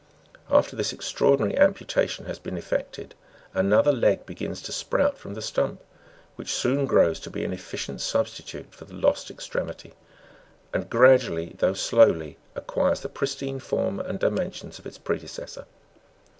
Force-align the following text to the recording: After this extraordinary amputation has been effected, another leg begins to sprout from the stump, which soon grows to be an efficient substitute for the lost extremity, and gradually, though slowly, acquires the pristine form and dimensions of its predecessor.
After 0.49 0.75
this 0.75 0.91
extraordinary 0.93 1.55
amputation 1.55 2.25
has 2.25 2.39
been 2.39 2.57
effected, 2.57 3.13
another 3.53 3.91
leg 3.91 4.25
begins 4.25 4.59
to 4.63 4.71
sprout 4.71 5.15
from 5.15 5.35
the 5.35 5.43
stump, 5.43 5.79
which 6.37 6.51
soon 6.51 6.87
grows 6.87 7.19
to 7.19 7.29
be 7.29 7.45
an 7.45 7.53
efficient 7.53 8.01
substitute 8.01 8.73
for 8.73 8.85
the 8.85 8.95
lost 8.95 9.29
extremity, 9.29 9.93
and 10.73 10.89
gradually, 10.89 11.53
though 11.59 11.75
slowly, 11.75 12.39
acquires 12.55 13.01
the 13.01 13.09
pristine 13.09 13.59
form 13.59 13.99
and 13.99 14.17
dimensions 14.19 14.79
of 14.79 14.87
its 14.87 14.97
predecessor. 14.97 15.65